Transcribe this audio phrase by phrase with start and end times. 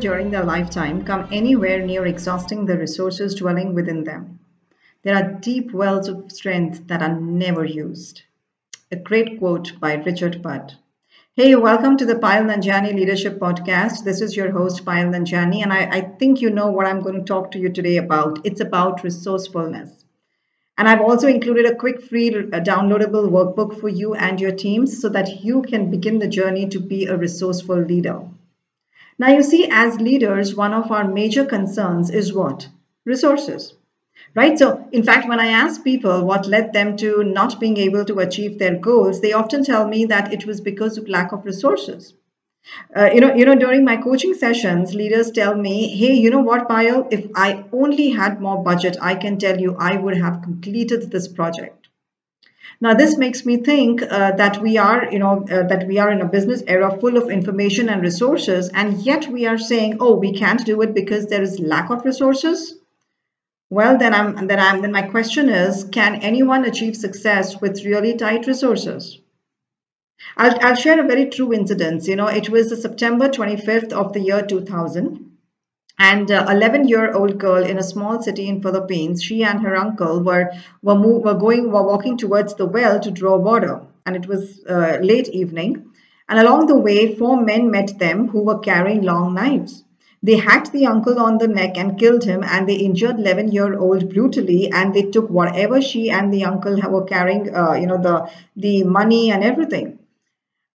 [0.00, 4.38] during their lifetime come anywhere near exhausting the resources dwelling within them.
[5.02, 8.22] There are deep wells of strength that are never used.
[8.92, 10.74] A great quote by Richard Budd.
[11.34, 14.04] Hey, welcome to the Payal Nanjiani Leadership Podcast.
[14.04, 17.16] This is your host, Payal Nanjiani, and I, I think you know what I'm going
[17.16, 18.40] to talk to you today about.
[18.44, 20.04] It's about resourcefulness.
[20.76, 25.00] And I've also included a quick free uh, downloadable workbook for you and your teams
[25.00, 28.22] so that you can begin the journey to be a resourceful leader.
[29.18, 32.68] Now, you see, as leaders, one of our major concerns is what?
[33.04, 33.74] Resources.
[34.34, 34.58] Right?
[34.58, 38.20] So, in fact, when I ask people what led them to not being able to
[38.20, 42.14] achieve their goals, they often tell me that it was because of lack of resources.
[42.96, 46.40] Uh, you know, you know, during my coaching sessions, leaders tell me, "Hey, you know
[46.42, 47.08] what, Payal?
[47.10, 51.28] If I only had more budget, I can tell you I would have completed this
[51.28, 51.87] project."
[52.80, 56.10] Now, this makes me think uh, that we are, you know, uh, that we are
[56.10, 60.14] in a business era full of information and resources, and yet we are saying, "Oh,
[60.14, 62.78] we can't do it because there is lack of resources."
[63.70, 68.14] Well, then I'm then I'm then my question is, can anyone achieve success with really
[68.16, 69.18] tight resources?
[70.36, 72.06] I'll, I'll share a very true incident.
[72.06, 75.27] You know, it was the September 25th of the year 2000
[75.98, 80.22] and 11 year old girl in a small city in philippines she and her uncle
[80.22, 80.50] were
[80.82, 83.80] were, move, were going were walking towards the well to draw water.
[84.06, 85.90] And it was uh, late evening.
[86.28, 89.84] And along the way four men met them who were carrying long knives.
[90.22, 93.78] They hacked the uncle on the neck and killed him and they injured 11 year
[93.78, 97.98] old brutally and they took whatever she and the uncle were carrying uh, you know
[97.98, 99.97] the the money and everything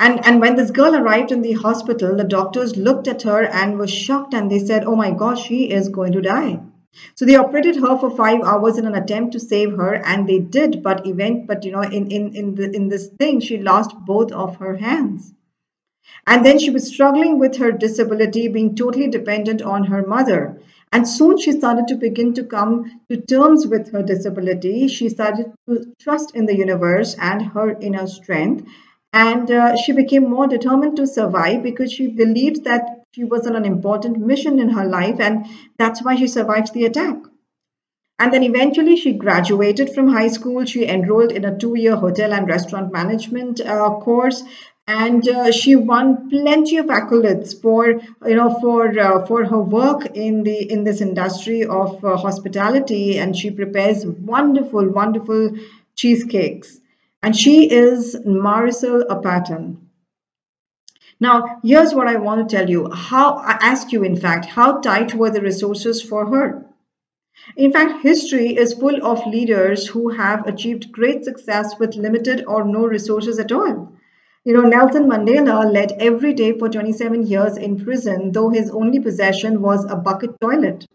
[0.00, 3.78] and, and when this girl arrived in the hospital, the doctors looked at her and
[3.78, 6.60] were shocked and they said, Oh my gosh, she is going to die.
[7.14, 10.38] So they operated her for five hours in an attempt to save her, and they
[10.38, 10.82] did.
[10.82, 14.32] But event, but you know, in in in the, in this thing, she lost both
[14.32, 15.32] of her hands,
[16.26, 20.60] and then she was struggling with her disability, being totally dependent on her mother.
[20.92, 24.88] And soon she started to begin to come to terms with her disability.
[24.88, 28.66] She started to trust in the universe and her inner strength,
[29.12, 33.56] and uh, she became more determined to survive because she believed that she was on
[33.56, 35.46] an important mission in her life, and
[35.78, 37.16] that's why she survived the attack.
[38.20, 40.64] And then eventually she graduated from high school.
[40.64, 44.44] She enrolled in a two year hotel and restaurant management uh, course.
[44.86, 50.06] And uh, she won plenty of accolades for you know for uh, for her work
[50.14, 55.50] in the in this industry of uh, hospitality, and she prepares wonderful wonderful
[55.94, 56.79] cheesecakes
[57.22, 59.76] and she is Marisol Apaton.
[61.20, 62.90] Now, here's what I want to tell you.
[62.90, 66.64] How I ask you, in fact, how tight were the resources for her?
[67.56, 72.64] In fact, history is full of leaders who have achieved great success with limited or
[72.64, 73.92] no resources at all.
[74.44, 78.98] You know, Nelson Mandela led every day for 27 years in prison, though his only
[78.98, 80.86] possession was a bucket toilet.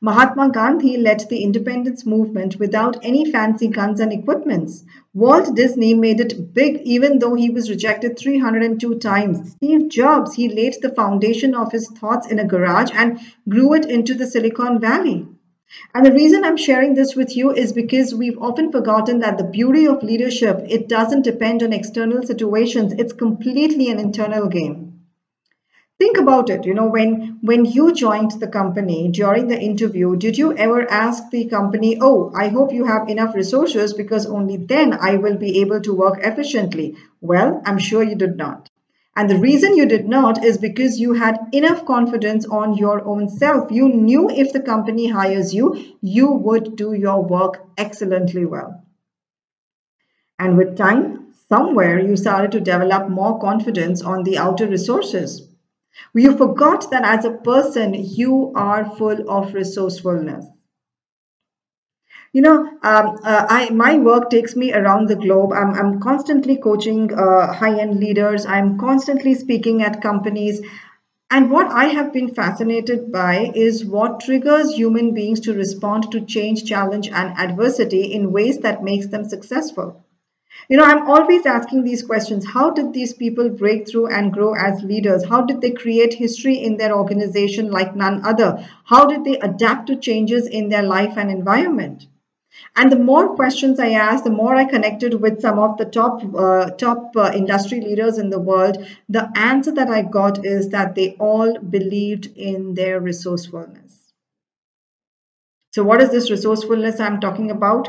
[0.00, 4.84] Mahatma Gandhi led the independence movement without any fancy guns and equipments.
[5.12, 9.52] Walt Disney made it big even though he was rejected 302 times.
[9.52, 13.84] Steve Jobs, he laid the foundation of his thoughts in a garage and grew it
[13.84, 15.26] into the Silicon Valley.
[15.94, 19.44] And the reason I'm sharing this with you is because we've often forgotten that the
[19.44, 22.92] beauty of leadership, it doesn't depend on external situations.
[22.98, 24.91] It's completely an internal game
[25.98, 30.36] think about it you know when when you joined the company during the interview did
[30.36, 34.92] you ever ask the company oh i hope you have enough resources because only then
[34.92, 38.68] i will be able to work efficiently well i'm sure you did not.
[39.14, 43.28] And the reason you did not is because you had enough confidence on your own
[43.28, 43.70] self.
[43.70, 45.66] You knew if the company hires you
[46.00, 48.82] you would do your work excellently well.
[50.38, 55.51] And with time somewhere you started to develop more confidence on the outer resources
[56.14, 60.46] you forgot that as a person, you are full of resourcefulness.
[62.32, 65.52] You know, um, uh, I my work takes me around the globe.
[65.52, 68.44] I'm, I'm constantly coaching uh, high-end leaders.
[68.44, 70.60] I'm constantly speaking at companies.
[71.30, 76.20] And what I have been fascinated by is what triggers human beings to respond to
[76.22, 80.04] change, challenge, and adversity in ways that makes them successful.
[80.68, 82.46] You know, I'm always asking these questions.
[82.46, 85.24] How did these people break through and grow as leaders?
[85.24, 88.66] How did they create history in their organization like none other?
[88.84, 92.06] How did they adapt to changes in their life and environment?
[92.76, 96.22] And the more questions I asked, the more I connected with some of the top
[96.34, 98.86] uh, top uh, industry leaders in the world.
[99.08, 104.12] The answer that I got is that they all believed in their resourcefulness.
[105.72, 107.88] So, what is this resourcefulness I'm talking about?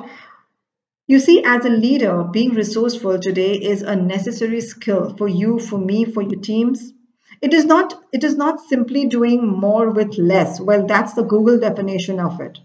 [1.13, 5.77] You see, as a leader, being resourceful today is a necessary skill for you, for
[5.77, 6.91] me, for your teams.
[7.39, 10.59] It is not it is not simply doing more with less.
[10.59, 12.57] Well, that's the Google definition of it.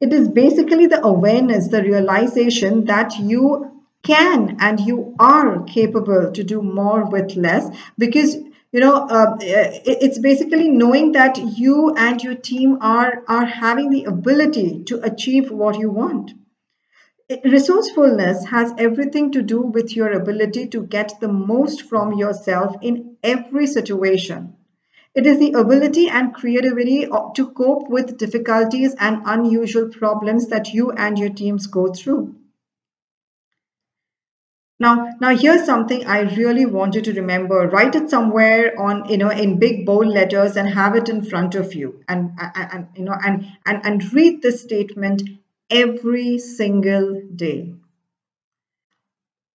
[0.00, 6.44] It is basically the awareness, the realization that you can and you are capable to
[6.44, 7.68] do more with less
[7.98, 8.36] because
[8.70, 14.04] you know uh, it's basically knowing that you and your team are are having the
[14.04, 16.34] ability to achieve what you want
[17.44, 23.16] resourcefulness has everything to do with your ability to get the most from yourself in
[23.22, 24.54] every situation
[25.14, 30.90] it is the ability and creativity to cope with difficulties and unusual problems that you
[30.90, 32.34] and your teams go through
[34.80, 37.68] now, now here's something I really want you to remember.
[37.68, 41.54] Write it somewhere on, you know, in big bold letters and have it in front
[41.54, 42.02] of you.
[42.08, 45.22] And, and, and you know, and, and, and read this statement
[45.70, 47.74] every single day.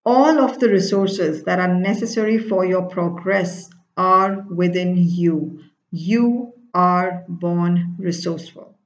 [0.05, 5.61] All of the resources that are necessary for your progress are within you.
[5.89, 8.78] You are born resourceful.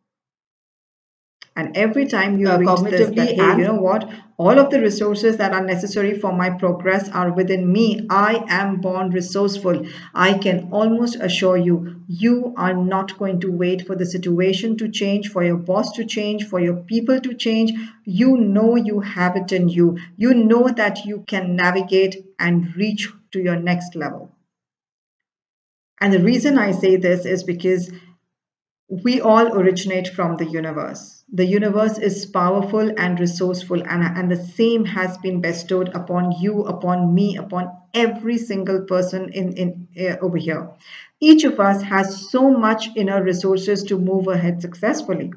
[1.55, 4.09] And every time you uh, cognitively, this, that, hey, you know what?
[4.38, 8.07] All of the resources that are necessary for my progress are within me.
[8.09, 9.85] I am born resourceful.
[10.15, 14.89] I can almost assure you, you are not going to wait for the situation to
[14.89, 17.71] change, for your boss to change, for your people to change.
[18.03, 20.00] You know you have it in you.
[20.17, 24.31] You know that you can navigate and reach to your next level.
[26.01, 27.91] And the reason I say this is because
[28.89, 31.24] we all originate from the universe.
[31.33, 36.63] The universe is powerful and resourceful, and, and the same has been bestowed upon you,
[36.63, 40.69] upon me, upon every single person in, in uh, over here.
[41.19, 45.33] Each of us has so much inner resources to move ahead successfully.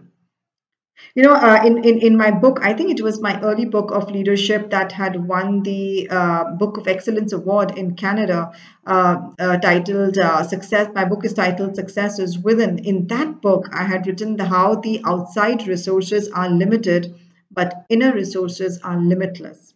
[1.14, 3.90] You know, uh, in, in, in my book, I think it was my early book
[3.90, 8.52] of leadership that had won the uh, Book of Excellence Award in Canada,
[8.86, 10.88] uh, uh titled uh, Success.
[10.94, 12.78] My book is titled Success is Within.
[12.80, 17.14] In that book, I had written the, how the outside resources are limited,
[17.50, 19.74] but inner resources are limitless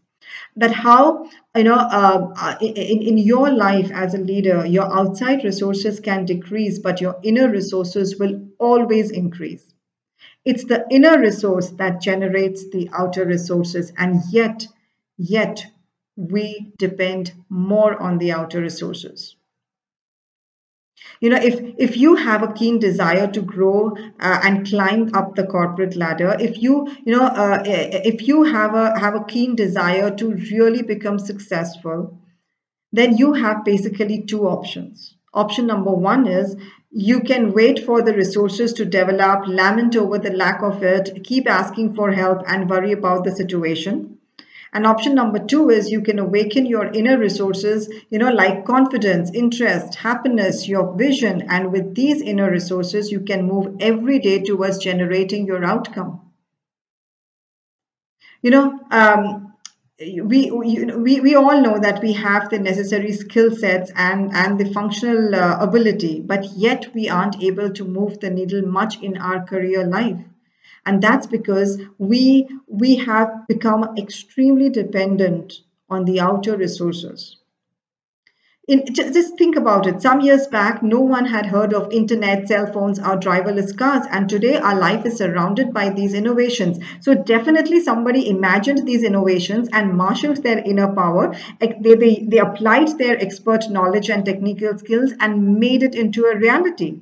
[0.56, 6.00] that how you know uh, in, in your life as a leader your outside resources
[6.00, 9.64] can decrease but your inner resources will always increase
[10.44, 14.66] it's the inner resource that generates the outer resources, and yet,
[15.16, 15.64] yet
[16.16, 19.36] we depend more on the outer resources.
[21.20, 25.34] You know, if if you have a keen desire to grow uh, and climb up
[25.34, 29.54] the corporate ladder, if you you know uh, if you have a have a keen
[29.54, 32.18] desire to really become successful,
[32.92, 35.16] then you have basically two options.
[35.32, 36.56] Option number one is
[36.92, 41.48] you can wait for the resources to develop, lament over the lack of it, keep
[41.48, 44.18] asking for help, and worry about the situation.
[44.72, 49.30] And option number two is you can awaken your inner resources, you know, like confidence,
[49.34, 51.42] interest, happiness, your vision.
[51.48, 56.20] And with these inner resources, you can move every day towards generating your outcome.
[58.42, 59.49] You know, um,
[60.00, 64.72] we, we we all know that we have the necessary skill sets and and the
[64.72, 69.44] functional uh, ability but yet we aren't able to move the needle much in our
[69.46, 70.20] career life.
[70.86, 75.60] And that's because we we have become extremely dependent
[75.90, 77.36] on the outer resources
[78.68, 80.00] in, just think about it.
[80.00, 84.28] Some years back, no one had heard of internet, cell phones, or driverless cars, and
[84.28, 86.78] today our life is surrounded by these innovations.
[87.00, 91.34] So definitely, somebody imagined these innovations and marshaled their inner power.
[91.60, 96.36] They, they, they applied their expert knowledge and technical skills and made it into a
[96.38, 97.00] reality.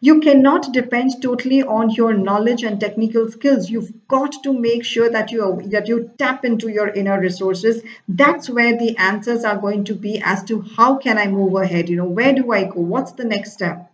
[0.00, 3.70] You cannot depend totally on your knowledge and technical skills.
[3.70, 7.82] You've got to make sure that you that you tap into your inner resources.
[8.08, 11.88] That's where the answers are going to be as to how can I move ahead?
[11.88, 12.80] You know, where do I go?
[12.80, 13.90] What's the next step?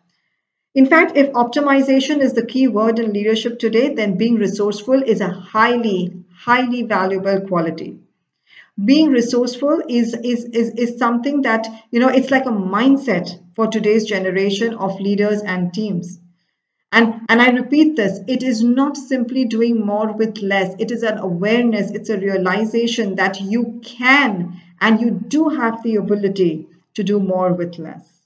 [0.74, 5.20] In fact, if optimization is the key word in leadership today, then being resourceful is
[5.20, 7.98] a highly, highly valuable quality
[8.84, 13.66] being resourceful is, is is is something that you know it's like a mindset for
[13.66, 16.18] today's generation of leaders and teams.
[16.92, 20.74] And and i repeat this it is not simply doing more with less.
[20.78, 25.96] It is an awareness it's a realization that you can and you do have the
[25.96, 28.19] ability to do more with less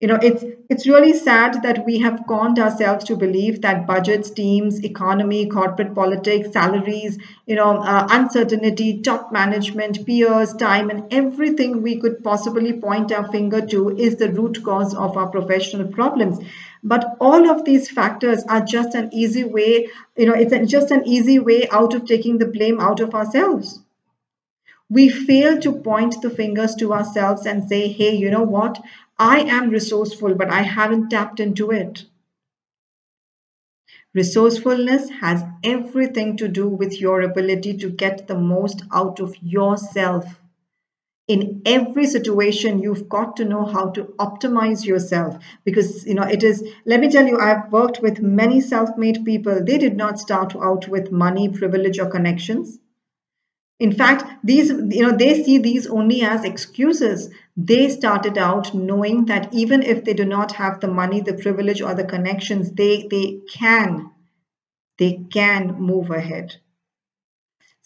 [0.00, 4.30] you know it's it's really sad that we have conned ourselves to believe that budgets
[4.30, 11.82] teams economy corporate politics salaries you know uh, uncertainty top management peers time and everything
[11.82, 16.38] we could possibly point our finger to is the root cause of our professional problems.
[16.84, 21.06] But all of these factors are just an easy way you know it's just an
[21.08, 23.80] easy way out of taking the blame out of ourselves
[24.90, 28.82] We fail to point the fingers to ourselves and say, hey, you know what?
[29.18, 32.04] I am resourceful, but I haven't tapped into it.
[34.12, 40.26] Resourcefulness has everything to do with your ability to get the most out of yourself.
[41.28, 46.42] In every situation, you've got to know how to optimize yourself because, you know, it
[46.42, 49.64] is, let me tell you, I've worked with many self made people.
[49.64, 52.80] They did not start out with money, privilege, or connections.
[53.80, 57.30] In fact, these, you know, they see these only as excuses.
[57.56, 61.80] They started out knowing that even if they do not have the money, the privilege,
[61.80, 64.10] or the connections, they, they can,
[64.98, 66.56] they can move ahead.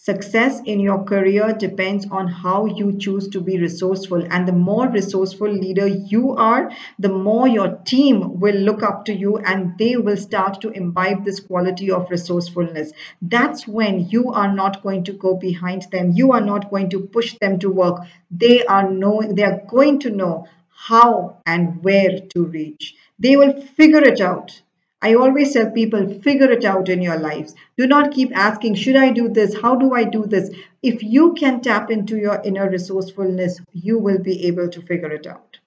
[0.05, 4.27] Success in your career depends on how you choose to be resourceful.
[4.33, 9.15] And the more resourceful leader you are, the more your team will look up to
[9.15, 12.91] you and they will start to imbibe this quality of resourcefulness.
[13.23, 16.11] That's when you are not going to go behind them.
[16.11, 18.01] You are not going to push them to work.
[18.29, 22.97] They are knowing, they are going to know how and where to reach.
[23.21, 24.63] They will figure it out
[25.03, 27.57] I always tell people figure it out in your lives.
[27.77, 29.61] Do not keep asking, should I do this?
[29.61, 30.51] How do I do this?
[30.83, 35.27] If you can tap into your inner resourcefulness, you will be able to figure it
[35.27, 35.59] out.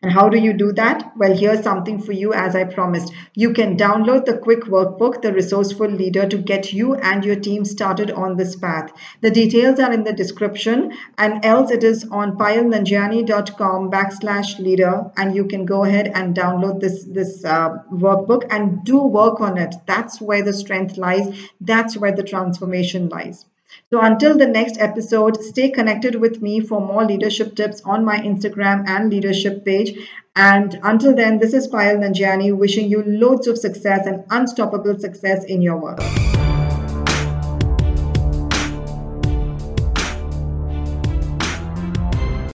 [0.00, 1.12] And how do you do that?
[1.16, 3.12] Well, here's something for you as I promised.
[3.34, 7.64] You can download the quick workbook, The Resourceful Leader, to get you and your team
[7.64, 8.92] started on this path.
[9.22, 15.34] The details are in the description, and else it is on payalnanjiani.com backslash leader, and
[15.34, 19.74] you can go ahead and download this, this uh, workbook and do work on it.
[19.86, 21.26] That's where the strength lies.
[21.60, 23.46] That's where the transformation lies.
[23.90, 28.18] So until the next episode, stay connected with me for more leadership tips on my
[28.18, 29.98] Instagram and leadership page.
[30.36, 35.44] And until then, this is Payal Nanjiani wishing you loads of success and unstoppable success
[35.44, 35.98] in your work.